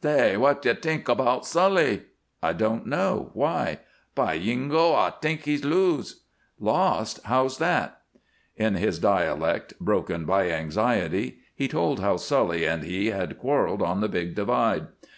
[0.00, 0.32] "Saay!
[0.36, 2.04] W'at you t'ink 'bout Sully?"
[2.42, 3.28] "I don't know.
[3.34, 3.80] Why?"
[4.14, 6.22] "By yingo, ay t'ink he's lose!"
[6.58, 7.20] "Lost!
[7.26, 8.00] How's that?"
[8.56, 14.00] In his dialect, broken by anxiety, he told how Sully and he had quarreled on
[14.00, 14.86] the big divide.